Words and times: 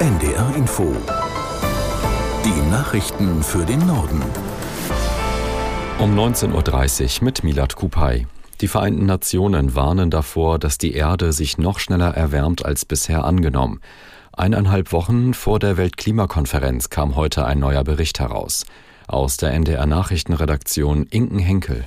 NDR 0.00 0.56
Info. 0.56 0.96
Die 2.42 2.70
Nachrichten 2.70 3.42
für 3.42 3.66
den 3.66 3.86
Norden. 3.86 4.22
Um 5.98 6.18
19.30 6.18 7.18
Uhr 7.18 7.24
mit 7.26 7.44
Milat 7.44 7.76
Kupay. 7.76 8.26
Die 8.62 8.68
Vereinten 8.68 9.04
Nationen 9.04 9.74
warnen 9.74 10.08
davor, 10.08 10.58
dass 10.58 10.78
die 10.78 10.94
Erde 10.94 11.34
sich 11.34 11.58
noch 11.58 11.78
schneller 11.78 12.14
erwärmt 12.14 12.64
als 12.64 12.86
bisher 12.86 13.24
angenommen. 13.24 13.82
Eineinhalb 14.32 14.92
Wochen 14.92 15.34
vor 15.34 15.58
der 15.58 15.76
Weltklimakonferenz 15.76 16.88
kam 16.88 17.14
heute 17.14 17.44
ein 17.44 17.58
neuer 17.58 17.84
Bericht 17.84 18.20
heraus. 18.20 18.64
Aus 19.06 19.36
der 19.36 19.52
NDR 19.52 19.84
Nachrichtenredaktion 19.84 21.08
Inken 21.10 21.40
Henkel. 21.40 21.84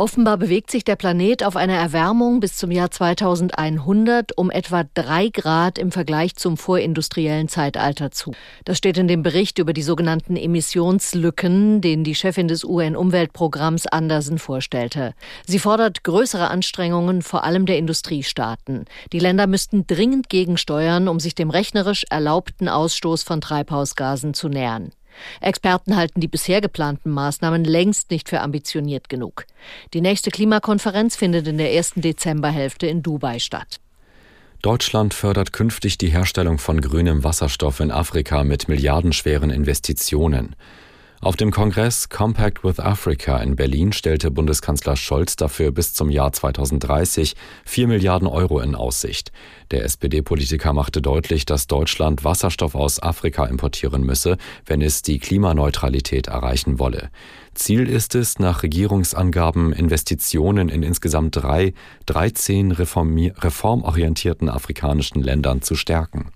Offenbar 0.00 0.38
bewegt 0.38 0.70
sich 0.70 0.82
der 0.82 0.96
Planet 0.96 1.44
auf 1.44 1.56
eine 1.56 1.76
Erwärmung 1.76 2.40
bis 2.40 2.56
zum 2.56 2.70
Jahr 2.70 2.90
2100 2.90 4.34
um 4.38 4.50
etwa 4.50 4.84
drei 4.94 5.28
Grad 5.28 5.78
im 5.78 5.92
Vergleich 5.92 6.36
zum 6.36 6.56
vorindustriellen 6.56 7.48
Zeitalter 7.48 8.10
zu. 8.10 8.32
Das 8.64 8.78
steht 8.78 8.96
in 8.96 9.08
dem 9.08 9.22
Bericht 9.22 9.58
über 9.58 9.74
die 9.74 9.82
sogenannten 9.82 10.36
Emissionslücken, 10.36 11.82
den 11.82 12.02
die 12.02 12.14
Chefin 12.14 12.48
des 12.48 12.64
UN-Umweltprogramms 12.64 13.86
Andersen 13.88 14.38
vorstellte. 14.38 15.12
Sie 15.46 15.58
fordert 15.58 16.02
größere 16.02 16.48
Anstrengungen, 16.48 17.20
vor 17.20 17.44
allem 17.44 17.66
der 17.66 17.76
Industriestaaten. 17.76 18.86
Die 19.12 19.18
Länder 19.18 19.46
müssten 19.46 19.86
dringend 19.86 20.30
gegensteuern, 20.30 21.08
um 21.08 21.20
sich 21.20 21.34
dem 21.34 21.50
rechnerisch 21.50 22.06
erlaubten 22.08 22.70
Ausstoß 22.70 23.22
von 23.22 23.42
Treibhausgasen 23.42 24.32
zu 24.32 24.48
nähern. 24.48 24.92
Experten 25.40 25.96
halten 25.96 26.20
die 26.20 26.28
bisher 26.28 26.60
geplanten 26.60 27.10
Maßnahmen 27.10 27.64
längst 27.64 28.10
nicht 28.10 28.28
für 28.28 28.40
ambitioniert 28.40 29.08
genug. 29.08 29.46
Die 29.94 30.00
nächste 30.00 30.30
Klimakonferenz 30.30 31.16
findet 31.16 31.46
in 31.46 31.58
der 31.58 31.72
ersten 31.72 32.00
Dezemberhälfte 32.00 32.86
in 32.86 33.02
Dubai 33.02 33.38
statt. 33.38 33.80
Deutschland 34.62 35.14
fördert 35.14 35.52
künftig 35.52 35.96
die 35.96 36.10
Herstellung 36.10 36.58
von 36.58 36.82
grünem 36.82 37.24
Wasserstoff 37.24 37.80
in 37.80 37.90
Afrika 37.90 38.44
mit 38.44 38.68
milliardenschweren 38.68 39.48
Investitionen. 39.48 40.54
Auf 41.22 41.36
dem 41.36 41.50
Kongress 41.50 42.08
Compact 42.08 42.64
with 42.64 42.80
Africa 42.80 43.36
in 43.42 43.54
Berlin 43.54 43.92
stellte 43.92 44.30
Bundeskanzler 44.30 44.96
Scholz 44.96 45.36
dafür 45.36 45.70
bis 45.70 45.92
zum 45.92 46.08
Jahr 46.08 46.32
2030 46.32 47.36
4 47.66 47.88
Milliarden 47.88 48.26
Euro 48.26 48.58
in 48.60 48.74
Aussicht. 48.74 49.30
Der 49.70 49.84
SPD-Politiker 49.84 50.72
machte 50.72 51.02
deutlich, 51.02 51.44
dass 51.44 51.66
Deutschland 51.66 52.24
Wasserstoff 52.24 52.74
aus 52.74 53.02
Afrika 53.02 53.44
importieren 53.44 54.02
müsse, 54.02 54.38
wenn 54.64 54.80
es 54.80 55.02
die 55.02 55.18
Klimaneutralität 55.18 56.28
erreichen 56.28 56.78
wolle. 56.78 57.10
Ziel 57.52 57.86
ist 57.86 58.14
es, 58.14 58.38
nach 58.38 58.62
Regierungsangaben 58.62 59.74
Investitionen 59.74 60.70
in 60.70 60.82
insgesamt 60.82 61.36
drei, 61.36 61.74
13 62.06 62.72
reformorientierten 62.72 64.48
afrikanischen 64.48 65.22
Ländern 65.22 65.60
zu 65.60 65.74
stärken. 65.74 66.32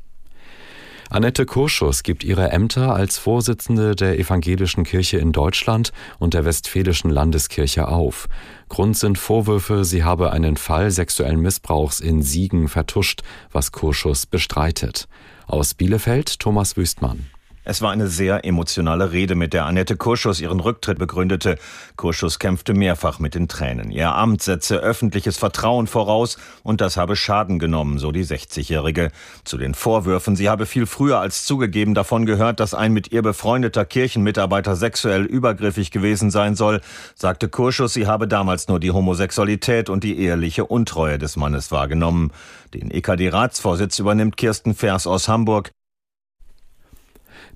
Annette 1.11 1.47
Kurschus 1.47 2.03
gibt 2.03 2.25
ihre 2.25 2.51
Ämter 2.51 2.95
als 2.95 3.19
Vorsitzende 3.19 3.95
der 3.95 4.19
Evangelischen 4.19 4.85
Kirche 4.85 5.19
in 5.19 5.33
Deutschland 5.33 5.93
und 6.19 6.35
der 6.35 6.45
Westfälischen 6.45 7.11
Landeskirche 7.11 7.89
auf. 7.89 8.29
Grund 8.69 8.97
sind 8.97 9.19
Vorwürfe, 9.19 9.85
sie 9.85 10.03
habe 10.03 10.33
einen 10.33 10.57
Fall 10.57 10.91
sexuellen 10.91 11.41
Missbrauchs 11.41 12.01
in 12.01 12.23
Siegen 12.23 12.69
vertuscht, 12.69 13.23
was 13.53 13.73
Kurschus 13.73 14.27
bestreitet. 14.27 15.07
Aus 15.47 15.75
Bielefeld 15.75 16.41
Thomas 16.41 16.77
Wüstmann. 16.77 17.27
Es 17.67 17.81
war 17.81 17.93
eine 17.93 18.09
sehr 18.09 18.45
emotionale 18.45 19.13
Rede, 19.13 19.35
mit 19.35 19.55
der 19.55 19.65
Annette 19.65 19.97
Kurschus 19.97 20.41
ihren 20.41 20.61
Rücktritt 20.61 20.99
begründete. 20.99 21.57
Kurschus 21.97 22.39
kämpfte 22.39 22.75
mehrfach 22.75 23.19
mit 23.19 23.35
den 23.35 23.49
Tränen. 23.49 23.91
Ihr 23.91 24.15
Amt 24.15 24.43
setze 24.43 24.77
öffentliches 24.77 25.39
Vertrauen 25.39 25.87
voraus 25.87 26.37
und 26.63 26.83
das 26.83 26.99
habe 26.99 27.17
Schaden 27.17 27.59
genommen, 27.59 27.99
so 27.99 28.13
die 28.13 28.25
60-Jährige. 28.25 29.11
Zu 29.45 29.57
den 29.57 29.73
Vorwürfen, 29.73 30.37
sie 30.37 30.51
habe 30.51 30.67
viel 30.67 30.85
früher 30.85 31.21
als 31.21 31.47
zugegeben 31.47 31.95
davon 31.95 32.27
gehört, 32.27 32.61
dass 32.61 32.75
ein 32.75 32.93
mit 32.93 33.13
ihr 33.13 33.23
befreundeter 33.23 33.87
Kirchenmitarbeiter 33.87 34.77
sexuell 34.77 35.25
übergriffig 35.25 35.91
gewesen 35.91 36.31
sein 36.31 36.57
soll, 36.57 36.83
sagte 37.15 37.49
Kurschus, 37.49 37.95
sie 37.95 38.07
habe 38.07 38.29
damals 38.29 38.69
nur 38.69 38.79
die 38.79 38.91
Homosexualität 38.91 39.89
und 39.89 40.05
die 40.05 40.19
eheliche 40.19 40.67
Untreue 40.67 41.17
des 41.17 41.37
Mannes 41.37 41.73
wahrgenommen. 41.73 42.31
Den 42.75 42.91
EKD-Ratsvorsitz 42.91 43.99
übernimmt 43.99 44.37
Kirsten 44.37 44.75
Vers 44.75 45.07
aus 45.07 45.29
Hamburg. 45.29 45.73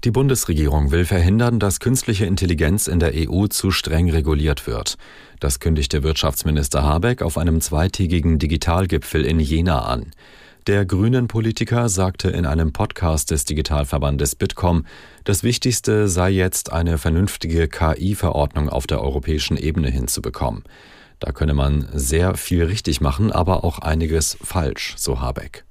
Die 0.05 0.13
Bundesregierung 0.13 0.93
will 0.93 1.05
verhindern, 1.05 1.59
dass 1.59 1.81
künstliche 1.81 2.25
Intelligenz 2.25 2.87
in 2.87 3.01
der 3.01 3.15
EU 3.17 3.49
zu 3.49 3.73
streng 3.73 4.09
reguliert 4.09 4.69
wird. 4.69 4.97
Das 5.41 5.59
kündigte 5.59 6.05
Wirtschaftsminister 6.05 6.85
Habeck 6.85 7.21
auf 7.21 7.37
einem 7.37 7.61
zweitägigen 7.61 8.39
Digitalgipfel 8.39 9.25
in 9.25 9.41
Jena 9.41 9.87
an. 9.87 10.13
Der 10.69 10.85
grünen 10.85 11.27
Politiker 11.27 11.89
sagte 11.89 12.31
in 12.31 12.47
einem 12.47 12.73
Podcast 12.73 13.33
des 13.33 13.45
Digitalverbandes 13.45 14.37
Bitkom, 14.37 14.87
das 15.25 15.43
Wichtigste 15.43 16.07
sei 16.07 16.31
jetzt 16.31 16.71
eine 16.71 16.97
vernünftige 16.97 17.67
KI-Verordnung 17.67 18.69
auf 18.69 18.87
der 18.87 19.03
europäischen 19.03 19.57
Ebene 19.57 19.91
hinzubekommen. 19.91 20.63
Da 21.19 21.33
könne 21.33 21.55
man 21.55 21.89
sehr 21.93 22.37
viel 22.37 22.63
richtig 22.63 23.01
machen, 23.01 23.33
aber 23.33 23.65
auch 23.65 23.81
einiges 23.81 24.39
falsch, 24.43 24.95
so 24.97 25.21
Habeck. 25.21 25.65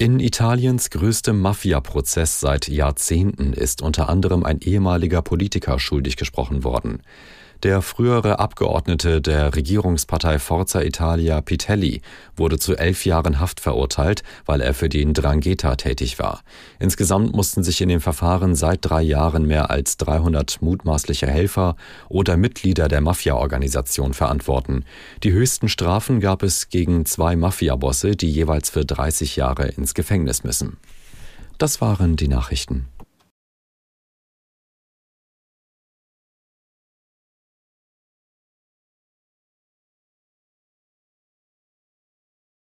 In 0.00 0.18
Italiens 0.18 0.88
größtem 0.88 1.38
Mafia-Prozess 1.38 2.40
seit 2.40 2.68
Jahrzehnten 2.68 3.52
ist 3.52 3.82
unter 3.82 4.08
anderem 4.08 4.44
ein 4.44 4.58
ehemaliger 4.62 5.20
Politiker 5.20 5.78
schuldig 5.78 6.16
gesprochen 6.16 6.64
worden. 6.64 7.02
Der 7.62 7.82
frühere 7.82 8.38
Abgeordnete 8.38 9.20
der 9.20 9.54
Regierungspartei 9.54 10.38
Forza 10.38 10.80
Italia 10.80 11.42
Pitelli 11.42 12.00
wurde 12.34 12.58
zu 12.58 12.74
elf 12.74 13.04
Jahren 13.04 13.38
Haft 13.38 13.60
verurteilt, 13.60 14.22
weil 14.46 14.62
er 14.62 14.72
für 14.72 14.88
den 14.88 15.12
Drangheta 15.12 15.76
tätig 15.76 16.18
war. 16.18 16.40
Insgesamt 16.78 17.34
mussten 17.34 17.62
sich 17.62 17.82
in 17.82 17.90
dem 17.90 18.00
Verfahren 18.00 18.54
seit 18.54 18.78
drei 18.80 19.02
Jahren 19.02 19.46
mehr 19.46 19.68
als 19.68 19.98
300 19.98 20.62
mutmaßliche 20.62 21.26
Helfer 21.26 21.76
oder 22.08 22.38
Mitglieder 22.38 22.88
der 22.88 23.02
Mafia-Organisation 23.02 24.14
verantworten. 24.14 24.86
Die 25.22 25.32
höchsten 25.32 25.68
Strafen 25.68 26.20
gab 26.20 26.42
es 26.42 26.70
gegen 26.70 27.04
zwei 27.04 27.36
Mafia-Bosse, 27.36 28.16
die 28.16 28.30
jeweils 28.30 28.70
für 28.70 28.86
30 28.86 29.36
Jahre 29.36 29.68
ins 29.68 29.92
Gefängnis 29.92 30.44
müssen. 30.44 30.78
Das 31.58 31.82
waren 31.82 32.16
die 32.16 32.28
Nachrichten. 32.28 32.86